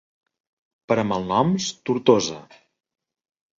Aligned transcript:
Per 0.91 0.97
a 1.01 1.03
malnoms, 1.09 1.69
Tortosa. 1.91 2.41